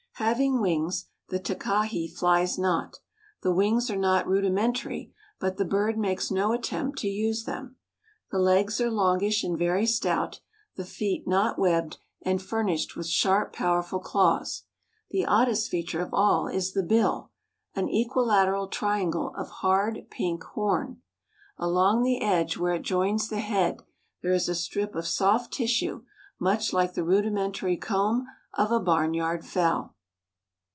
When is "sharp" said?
13.07-13.51